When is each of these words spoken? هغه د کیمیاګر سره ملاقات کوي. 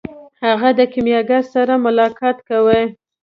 هغه 0.45 0.69
د 0.79 0.81
کیمیاګر 0.93 1.43
سره 1.53 1.73
ملاقات 1.85 2.37
کوي. 2.49 2.83